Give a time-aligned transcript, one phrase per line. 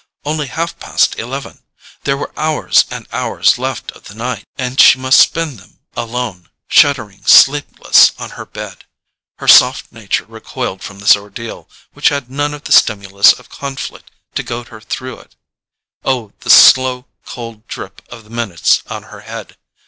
[0.25, 4.43] Only half past eleven—there were hours and hours left of the night!
[4.57, 8.85] And she must spend them alone, shuddering sleepless on her bed.
[9.37, 14.09] Her soft nature recoiled from this ordeal, which had none of the stimulus of conflict
[14.33, 15.35] to goad her through it.
[16.03, 19.55] Oh, the slow cold drip of the minutes on her head!